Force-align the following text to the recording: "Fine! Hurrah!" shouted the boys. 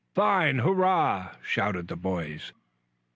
"Fine! 0.15 0.57
Hurrah!" 0.57 1.35
shouted 1.43 1.87
the 1.87 1.95
boys. 1.95 2.53